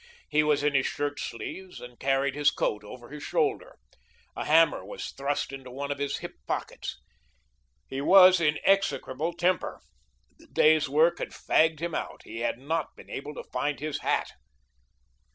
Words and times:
He 0.29 0.41
was 0.41 0.63
in 0.63 0.73
his 0.73 0.87
shirt 0.87 1.19
sleeves 1.19 1.79
and 1.79 1.99
carried 1.99 2.33
his 2.33 2.49
coat 2.49 2.83
over 2.83 3.09
his 3.09 3.21
shoulder; 3.21 3.77
a 4.35 4.45
hammer 4.45 4.83
was 4.83 5.11
thrust 5.11 5.53
into 5.53 5.69
one 5.69 5.91
of 5.91 5.99
his 5.99 6.17
hip 6.17 6.33
pockets. 6.47 6.99
He 7.85 8.01
was 8.01 8.41
in 8.41 8.57
execrable 8.63 9.31
temper. 9.33 9.79
The 10.39 10.47
day's 10.47 10.89
work 10.89 11.19
had 11.19 11.33
fagged 11.33 11.81
him 11.81 11.93
out. 11.93 12.21
He 12.23 12.39
had 12.39 12.57
not 12.57 12.95
been 12.95 13.11
able 13.11 13.35
to 13.35 13.43
find 13.51 13.79
his 13.79 13.99
hat. 13.99 14.31